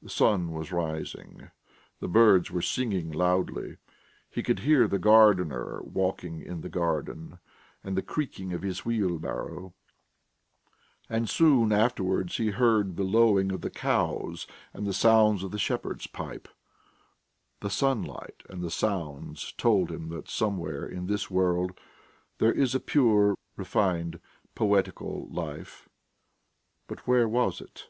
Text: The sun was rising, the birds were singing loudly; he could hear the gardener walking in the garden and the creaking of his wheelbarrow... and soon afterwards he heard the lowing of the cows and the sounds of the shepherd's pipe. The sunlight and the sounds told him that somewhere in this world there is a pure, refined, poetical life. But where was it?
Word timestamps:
The 0.00 0.08
sun 0.10 0.52
was 0.52 0.70
rising, 0.70 1.50
the 1.98 2.06
birds 2.06 2.52
were 2.52 2.62
singing 2.62 3.10
loudly; 3.10 3.78
he 4.30 4.44
could 4.44 4.60
hear 4.60 4.86
the 4.86 5.00
gardener 5.00 5.80
walking 5.82 6.40
in 6.40 6.60
the 6.60 6.68
garden 6.68 7.40
and 7.82 7.96
the 7.96 8.02
creaking 8.02 8.52
of 8.52 8.62
his 8.62 8.84
wheelbarrow... 8.84 9.74
and 11.10 11.28
soon 11.28 11.72
afterwards 11.72 12.36
he 12.36 12.50
heard 12.50 12.94
the 12.94 13.02
lowing 13.02 13.50
of 13.50 13.62
the 13.62 13.70
cows 13.70 14.46
and 14.72 14.86
the 14.86 14.94
sounds 14.94 15.42
of 15.42 15.50
the 15.50 15.58
shepherd's 15.58 16.06
pipe. 16.06 16.46
The 17.58 17.70
sunlight 17.70 18.44
and 18.48 18.62
the 18.62 18.70
sounds 18.70 19.52
told 19.54 19.90
him 19.90 20.10
that 20.10 20.28
somewhere 20.28 20.86
in 20.86 21.08
this 21.08 21.28
world 21.28 21.72
there 22.38 22.52
is 22.52 22.72
a 22.72 22.78
pure, 22.78 23.36
refined, 23.56 24.20
poetical 24.54 25.26
life. 25.28 25.88
But 26.86 27.08
where 27.08 27.28
was 27.28 27.60
it? 27.60 27.88